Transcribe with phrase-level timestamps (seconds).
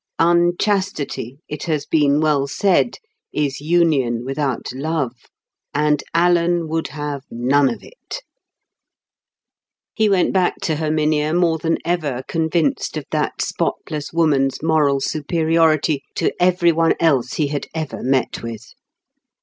[0.17, 2.97] Unchastity, it has been well said,
[3.31, 5.11] is union without love;
[5.75, 8.23] and Alan would have none of it.
[9.93, 16.03] He went back to Herminia more than ever convinced of that spotless woman's moral superiority
[16.15, 18.73] to every one else he had ever met with.